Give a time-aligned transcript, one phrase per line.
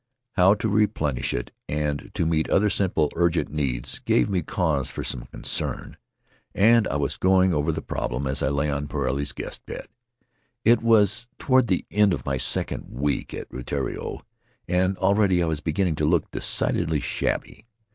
[0.31, 5.03] How to replenish it and to meet other simple urgent needs gave me cause for
[5.03, 5.95] some concern,
[6.55, 9.89] and I was going over the problem as I lay on Puarei's guest bed.
[10.65, 14.23] It was toward the end of my second week at Rutiaro,
[14.67, 17.67] and already I was beginning to look decidedly shabby.